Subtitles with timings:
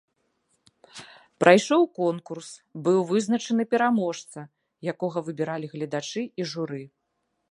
[1.43, 2.49] Прайшоў конкурс,
[2.87, 4.39] быў вызначаны пераможца,
[4.93, 6.83] якога выбіралі гледачы і журы.